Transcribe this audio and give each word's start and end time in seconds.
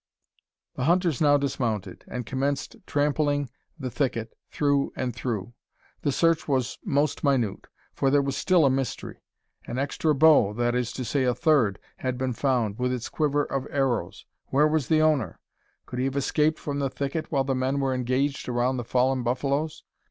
The 0.77 0.85
hunters 0.85 1.21
now 1.21 1.37
dismounted, 1.37 2.03
and 2.07 2.25
commenced 2.25 2.75
trampling 2.87 3.51
the 3.77 3.91
thicket 3.91 4.33
through 4.49 4.91
and 4.95 5.13
through. 5.15 5.53
The 6.01 6.11
search 6.11 6.47
was 6.47 6.79
most 6.83 7.23
minute, 7.23 7.67
for 7.93 8.09
there 8.09 8.23
was 8.23 8.35
still 8.35 8.65
a 8.65 8.71
mystery. 8.71 9.21
An 9.65 9.77
extra 9.77 10.15
bow 10.15 10.53
that 10.53 10.73
is 10.73 10.91
to 10.93 11.05
say, 11.05 11.23
a 11.23 11.35
third 11.35 11.77
had 11.97 12.17
been 12.17 12.33
found, 12.33 12.79
with 12.79 12.91
its 12.91 13.09
quiver 13.09 13.43
of 13.45 13.67
arrows. 13.69 14.25
Where 14.47 14.67
was 14.67 14.87
the 14.87 15.03
owner? 15.03 15.39
Could 15.85 15.99
he 15.99 16.05
have 16.05 16.15
escaped 16.17 16.57
from 16.57 16.79
the 16.79 16.89
thicket 16.89 17.31
while 17.31 17.43
the 17.43 17.53
men 17.53 17.79
were 17.79 17.93
engaged 17.93 18.49
around 18.49 18.77
the 18.77 18.83
fallen 18.83 19.21
buffaloes? 19.21 19.83